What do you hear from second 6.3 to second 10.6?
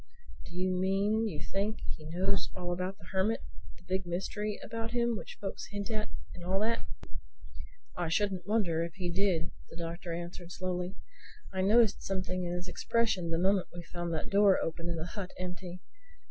and all that?" "I shouldn't wonder if he did," the Doctor answered